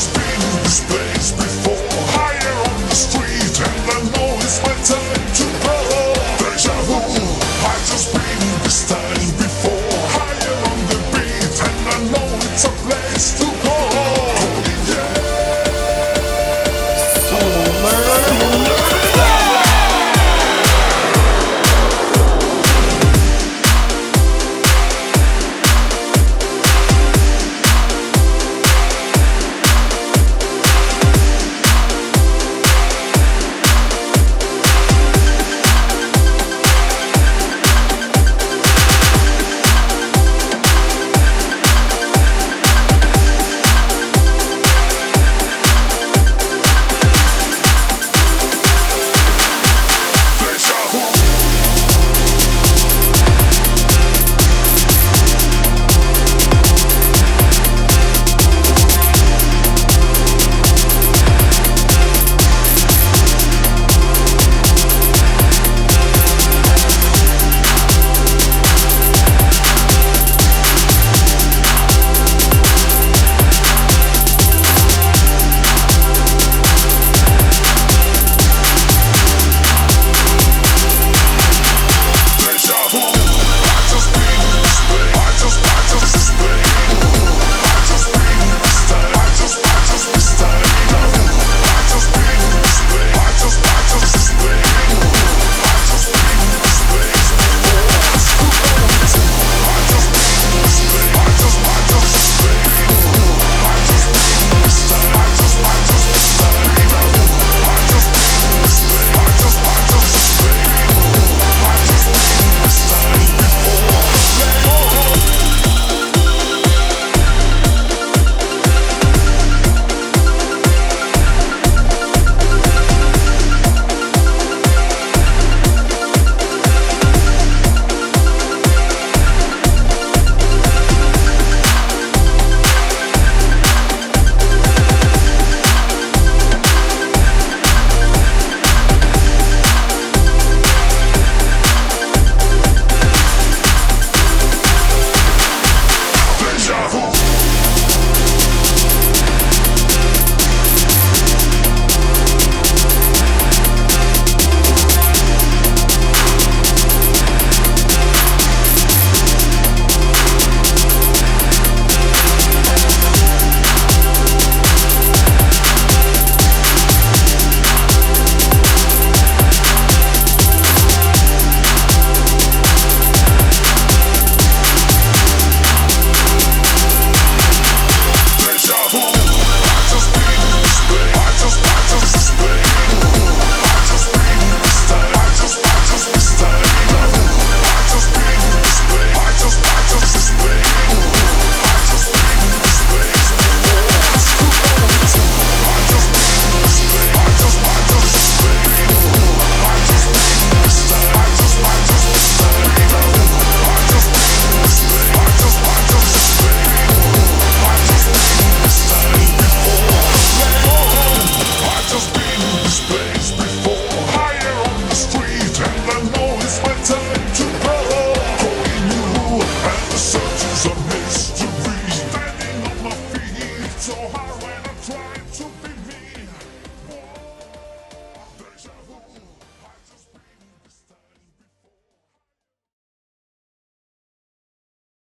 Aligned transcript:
just 0.00 0.14
be 0.14 0.39